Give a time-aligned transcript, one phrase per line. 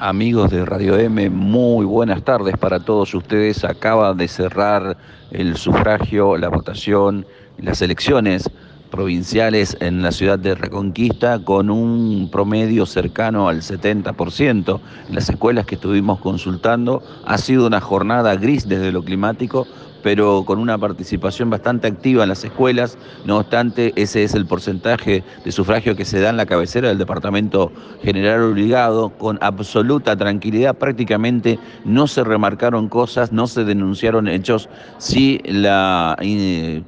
[0.00, 3.64] Amigos de Radio M, muy buenas tardes para todos ustedes.
[3.64, 4.96] Acaba de cerrar
[5.32, 7.26] el sufragio, la votación,
[7.58, 8.48] las elecciones
[8.92, 14.78] provinciales en la ciudad de Reconquista con un promedio cercano al 70%.
[15.10, 19.66] Las escuelas que estuvimos consultando ha sido una jornada gris desde lo climático
[20.02, 22.98] pero con una participación bastante activa en las escuelas.
[23.24, 26.98] No obstante, ese es el porcentaje de sufragio que se da en la cabecera del
[26.98, 27.72] Departamento
[28.02, 30.76] General Obligado, con absoluta tranquilidad.
[30.76, 34.68] Prácticamente no se remarcaron cosas, no se denunciaron hechos.
[34.98, 36.16] Sí, la,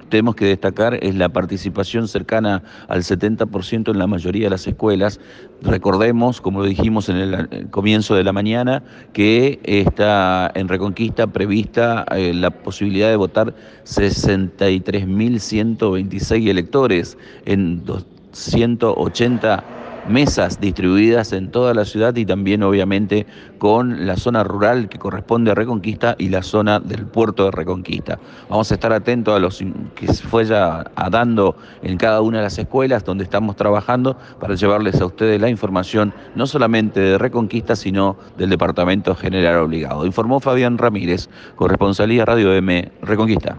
[0.08, 5.20] tenemos que destacar es la participación cercana al 70% en la mayoría de las escuelas.
[5.62, 12.04] Recordemos, como lo dijimos en el comienzo de la mañana, que está en Reconquista prevista
[12.16, 13.54] eh, la posibilidad de votar
[13.84, 23.26] 63.126 electores en 280 mesas distribuidas en toda la ciudad y también obviamente
[23.58, 28.18] con la zona rural que corresponde a Reconquista y la zona del puerto de Reconquista.
[28.48, 29.62] Vamos a estar atentos a los
[29.94, 34.54] que se fue ya dando en cada una de las escuelas donde estamos trabajando para
[34.54, 40.06] llevarles a ustedes la información no solamente de Reconquista sino del Departamento General Obligado.
[40.06, 43.58] Informó Fabián Ramírez, corresponsalía Radio M Reconquista.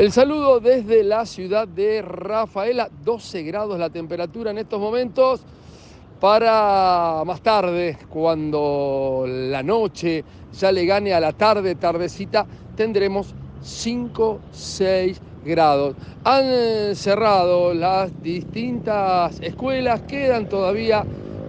[0.00, 5.42] El saludo desde la ciudad de Rafaela, 12 grados la temperatura en estos momentos.
[6.18, 10.24] Para más tarde, cuando la noche
[10.58, 15.96] ya le gane a la tarde, tardecita, tendremos 5, 6 grados.
[16.24, 21.04] Han cerrado las distintas escuelas, quedan todavía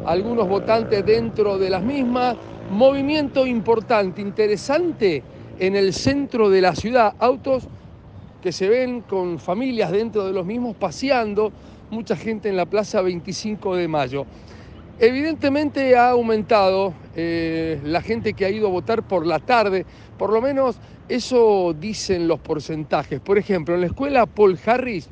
[0.06, 2.36] algunos votantes dentro de las mismas.
[2.70, 5.24] Movimiento importante, interesante
[5.58, 7.14] en el centro de la ciudad.
[7.18, 7.70] Autos
[8.42, 11.52] que se ven con familias dentro de los mismos paseando,
[11.92, 14.26] mucha gente en la Plaza 25 de Mayo.
[15.00, 19.86] Evidentemente ha aumentado eh, la gente que ha ido a votar por la tarde,
[20.18, 20.78] por lo menos
[21.10, 23.20] eso dicen los porcentajes.
[23.20, 25.10] Por ejemplo, en la escuela Paul Harris,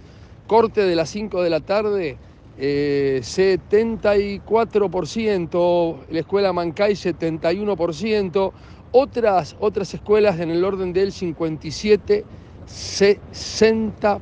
[0.47, 2.18] corte de las 5 de la tarde,
[2.57, 8.53] 74%, eh, la escuela Mancay 71%,
[8.91, 12.23] otras, otras escuelas en el orden del 57%.
[12.69, 14.19] 60%.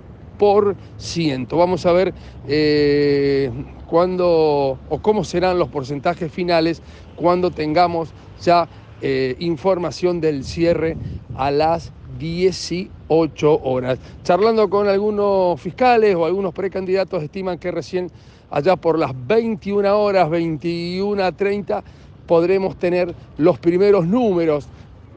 [1.57, 2.13] Vamos a ver
[2.47, 3.51] eh,
[3.87, 6.81] cuándo o cómo serán los porcentajes finales
[7.15, 8.09] cuando tengamos
[8.41, 8.67] ya
[9.01, 10.97] eh, información del cierre
[11.35, 13.99] a las 18 horas.
[14.23, 18.09] Charlando con algunos fiscales o algunos precandidatos estiman que recién
[18.49, 21.83] allá por las 21 horas, 21 a 30,
[22.25, 24.67] podremos tener los primeros números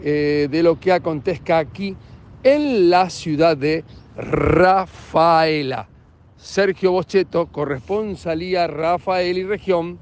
[0.02, 1.96] eh, de lo que acontezca aquí
[2.42, 3.84] en la ciudad de
[4.16, 5.88] Rafaela.
[6.36, 9.98] Sergio Bocheto, corresponsalía Rafael y región.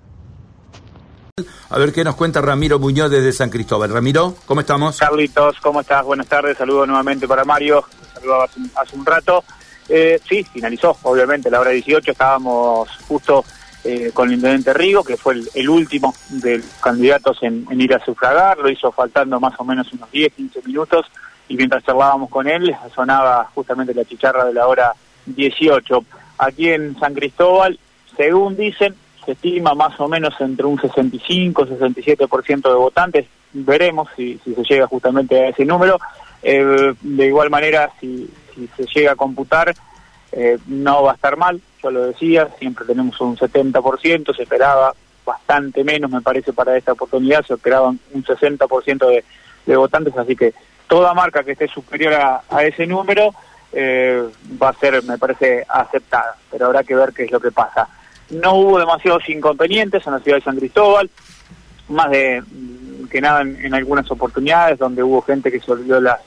[1.70, 3.92] A ver qué nos cuenta Ramiro Muñoz desde San Cristóbal.
[3.92, 4.98] Ramiro, ¿cómo estamos?
[4.98, 6.04] Carlitos, ¿cómo estás?
[6.04, 6.56] Buenas tardes.
[6.56, 7.84] Saludo nuevamente para Mario.
[8.14, 9.44] Saludo hace, un rato.
[9.88, 12.10] Eh, sí, finalizó, obviamente, la hora 18.
[12.10, 13.44] Estábamos justo
[13.84, 17.94] eh, con el intendente Rigo, que fue el, último de los candidatos en, en, ir
[17.94, 18.58] a sufragar.
[18.58, 21.06] Lo hizo faltando más o menos unos 10, 15 minutos
[21.48, 24.92] y mientras charlábamos con él sonaba justamente la chicharra de la hora
[25.26, 26.04] 18.
[26.38, 27.78] Aquí en San Cristóbal,
[28.16, 28.94] según dicen,
[29.24, 33.26] se estima más o menos entre un 65-67% de votantes.
[33.52, 35.98] Veremos si, se llega justamente a ese número.
[36.42, 38.30] Eh, de igual manera, si,
[38.76, 39.74] se llega a computar,
[40.32, 44.94] eh, no va a estar mal, yo lo decía, siempre tenemos un 70%, se esperaba
[45.24, 49.24] bastante menos, me parece, para esta oportunidad, se esperaban un 60% de,
[49.66, 50.54] de votantes, así que
[50.88, 53.34] toda marca que esté superior a, ese número
[53.72, 54.24] eh,
[54.60, 57.88] va a ser, me parece, aceptada, pero habrá que ver qué es lo que pasa.
[58.30, 61.10] No hubo demasiados inconvenientes en la ciudad de San Cristóbal,
[61.88, 66.20] más de mm, que nada en, algunas oportunidades donde hubo gente que se olvidó las,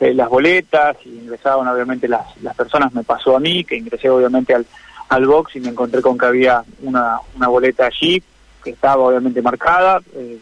[0.00, 4.08] eh, las boletas y ingresaban obviamente las, las personas, me pasó a mí, que ingresé
[4.08, 4.66] obviamente al,
[5.10, 8.22] al box y me encontré con que había una, una boleta allí
[8.64, 10.38] que estaba obviamente marcada, eh,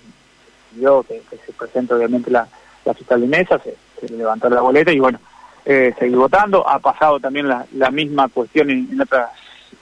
[0.80, 2.46] yo que se presenta obviamente la
[2.86, 3.76] la fiscal de mesa, se,
[4.14, 5.18] levantó la boleta y bueno,
[5.64, 6.66] eh, seguí votando.
[6.66, 9.30] Ha pasado también la, misma cuestión en, otras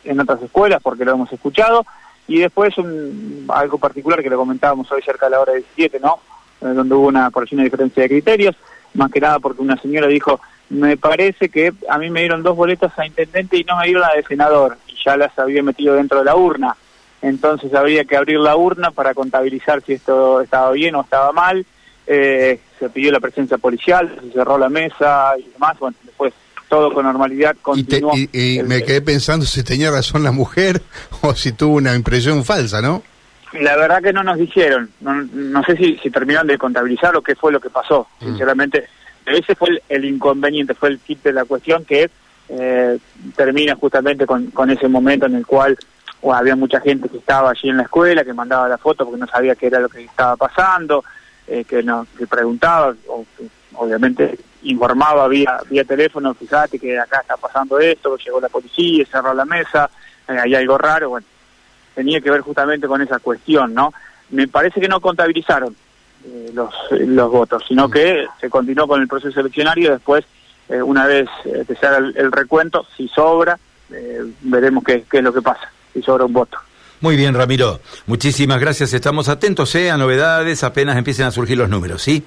[0.04, 1.84] en otras escuelas porque lo hemos escuchado.
[2.26, 6.18] Y después un, algo particular que lo comentábamos hoy cerca de la hora 17, ¿no?
[6.62, 8.56] Eh, donde hubo una, por una diferencia de criterios,
[8.94, 10.40] más que nada porque una señora dijo,
[10.70, 14.02] me parece que a mí me dieron dos boletas a intendente y no me dieron
[14.02, 16.76] la de senador, y ya las había metido dentro de la urna.
[17.20, 21.66] Entonces habría que abrir la urna para contabilizar si esto estaba bien o estaba mal,
[22.06, 26.32] eh, se pidió la presencia policial, se cerró la mesa y demás, bueno, después
[26.68, 27.56] todo con normalidad.
[27.62, 30.82] Continuó y, y, me quedé pensando si tenía razón la mujer
[31.22, 33.02] o si tuvo una impresión falsa, ¿no?
[33.60, 37.22] La verdad que no nos dijeron, no, no sé si, si terminaron de contabilizar o
[37.22, 38.24] qué fue lo que pasó, mm.
[38.24, 38.88] sinceramente.
[39.24, 42.10] Ese fue el, inconveniente, fue el kit de la cuestión que
[42.48, 42.98] eh,
[43.34, 45.78] termina justamente con, con ese momento en el cual
[46.32, 49.26] había mucha gente que estaba allí en la escuela, que mandaba la foto porque no
[49.26, 51.04] sabía qué era lo que estaba pasando,
[51.46, 53.24] eh, que, no, que preguntaba, o,
[53.74, 59.34] obviamente informaba vía, vía teléfono, fíjate que acá está pasando esto, llegó la policía, cerró
[59.34, 59.90] la mesa,
[60.28, 61.26] eh, hay algo raro, bueno,
[61.94, 63.92] tenía que ver justamente con esa cuestión, ¿no?
[64.30, 65.76] Me parece que no contabilizaron
[66.24, 70.24] eh, los, los votos, sino que se continuó con el proceso eleccionario después,
[70.68, 73.58] eh, una vez que se haga el, recuento, si sobra,
[74.40, 76.58] veremos qué, qué es lo que pasa, si sobra un voto.
[77.00, 77.80] Muy bien, Ramiro.
[78.06, 78.92] Muchísimas gracias.
[78.92, 82.24] Estamos atentos a novedades apenas empiecen a surgir los números, ¿sí?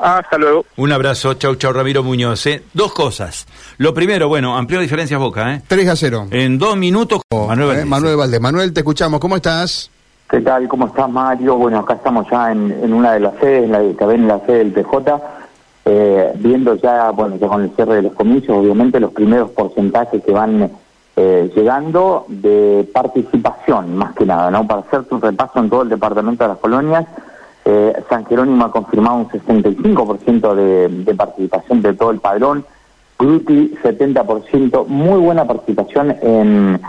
[0.00, 0.64] Hasta luego.
[0.76, 2.46] Un abrazo, chau, chau, Ramiro Muñoz.
[2.46, 2.62] ¿eh?
[2.72, 3.46] Dos cosas.
[3.78, 5.62] Lo primero, bueno, amplió diferencias Boca, ¿eh?
[5.66, 6.26] 3 a 0.
[6.30, 8.40] En dos minutos, oh, Manuel, eh, Manuel Valdés.
[8.40, 9.20] Manuel, te escuchamos.
[9.20, 9.90] ¿Cómo estás?
[10.28, 10.66] ¿Qué tal?
[10.66, 11.56] ¿Cómo estás, Mario?
[11.56, 14.72] Bueno, acá estamos ya en, una de las sedes, la, también en la sede del
[14.72, 15.20] PJ,
[15.84, 20.22] eh, viendo ya, bueno, ya con el cierre de los comicios, obviamente los primeros porcentajes
[20.24, 20.70] que van
[21.16, 24.66] eh, llegando de participación, más que nada, ¿no?
[24.66, 27.06] Para hacer un repaso en todo el departamento de las colonias,
[27.64, 32.64] eh, San Jerónimo ha confirmado un 65% de, de participación de todo el padrón,
[33.18, 36.80] Gruti 70%, muy buena participación en,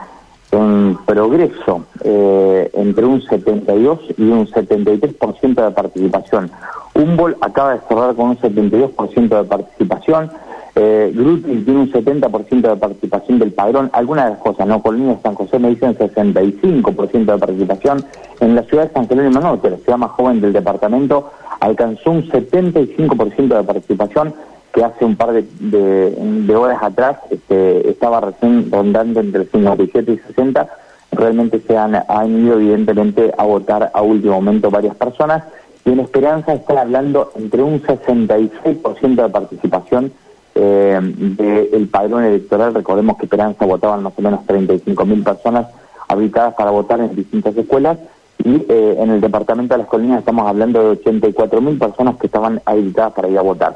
[0.52, 6.50] en progreso, eh, entre un 72 y un 73% de participación.
[6.96, 10.32] Humboldt acaba de cerrar con un 72% de participación,
[10.76, 13.90] eh, tiene un 70% de participación del padrón.
[13.94, 14.82] Algunas de las cosas, ¿no?
[14.82, 18.04] Colonia San José me dicen 65% de participación.
[18.40, 22.28] En la ciudad de San Jerónimo Norte, la ciudad más joven del departamento, alcanzó un
[22.28, 24.34] 75% de participación
[24.74, 30.68] que hace un par de, horas atrás este, estaba recién rondando entre 57 y 60.
[31.12, 35.44] Realmente se han, han ido evidentemente a votar a último momento varias personas
[35.86, 40.12] y en Esperanza están hablando entre un 66% de participación
[40.56, 42.74] eh, del padrón electoral.
[42.74, 45.68] Recordemos que Esperanza votaban más o menos 35.000 personas
[46.08, 47.98] habilitadas para votar en distintas escuelas
[48.44, 52.62] y eh, en el departamento de las colinas estamos hablando de 84.000 personas que estaban
[52.66, 53.76] habilitadas para ir a votar.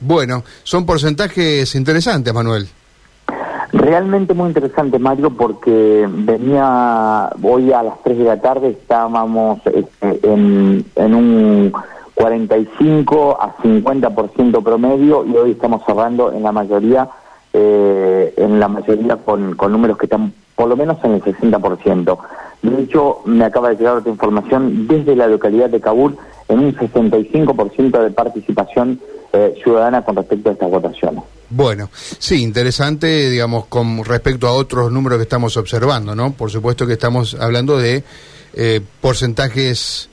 [0.00, 2.68] Bueno, son porcentajes interesantes, Manuel.
[3.72, 9.60] Realmente muy interesante, Mario, porque venía hoy a las 3 de la tarde, estábamos
[10.02, 11.72] en, en un
[12.14, 17.08] 45 a 50% promedio y hoy estamos cerrando en la mayoría
[17.52, 22.18] eh, en la mayoría con, con, números que están por lo menos en el 60%.
[22.62, 26.16] De hecho, me acaba de llegar otra información desde la localidad de Kabul
[26.48, 29.00] en un 65% de participación
[29.32, 31.22] eh, ciudadana con respecto a estas votaciones.
[31.50, 36.32] Bueno, sí, interesante, digamos, con respecto a otros números que estamos observando, ¿no?
[36.32, 38.02] Por supuesto que estamos hablando de
[38.54, 40.08] eh, porcentajes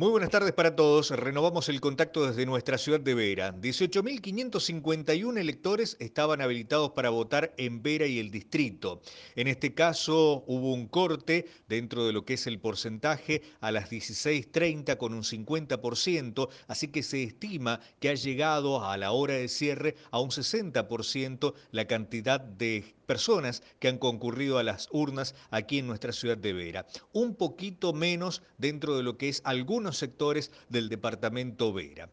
[0.00, 1.10] muy buenas tardes para todos.
[1.10, 3.54] Renovamos el contacto desde nuestra ciudad de Vera.
[3.54, 9.02] 18.551 electores estaban habilitados para votar en Vera y el distrito.
[9.36, 13.90] En este caso hubo un corte dentro de lo que es el porcentaje a las
[13.90, 19.48] 16.30 con un 50%, así que se estima que ha llegado a la hora de
[19.48, 25.80] cierre a un 60% la cantidad de personas que han concurrido a las urnas aquí
[25.80, 26.86] en nuestra ciudad de Vera.
[27.12, 32.08] Un poquito menos dentro de lo que es algunos sectores del departamento Vera.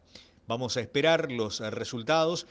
[0.48, 2.48] Vamos a esperar los resultados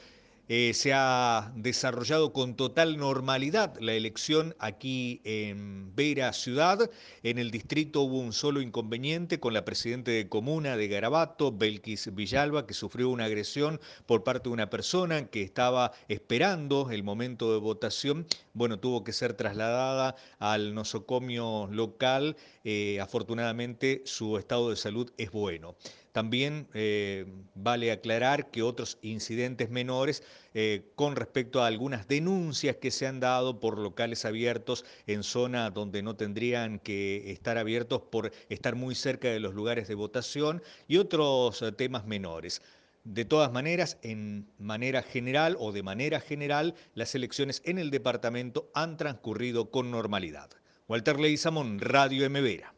[0.48, 6.90] eh, se ha desarrollado con total normalidad la elección aquí en Vera Ciudad.
[7.22, 12.14] En el distrito hubo un solo inconveniente con la presidenta de comuna de Garabato, Belkis
[12.14, 17.52] Villalba, que sufrió una agresión por parte de una persona que estaba esperando el momento
[17.52, 18.26] de votación.
[18.54, 22.36] Bueno, tuvo que ser trasladada al nosocomio local.
[22.64, 25.76] Eh, afortunadamente su estado de salud es bueno.
[26.12, 30.22] También eh, vale aclarar que otros incidentes menores
[30.54, 35.70] eh, con respecto a algunas denuncias que se han dado por locales abiertos en zona
[35.70, 40.62] donde no tendrían que estar abiertos por estar muy cerca de los lugares de votación
[40.88, 42.62] y otros eh, temas menores.
[43.04, 48.70] De todas maneras, en manera general o de manera general, las elecciones en el departamento
[48.74, 50.50] han transcurrido con normalidad.
[50.88, 52.40] Walter Leizamón, Radio M.
[52.40, 52.74] Vera.